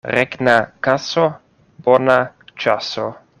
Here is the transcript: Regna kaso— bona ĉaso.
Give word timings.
Regna 0.13 0.55
kaso— 0.87 1.25
bona 1.89 2.17
ĉaso. 2.65 3.09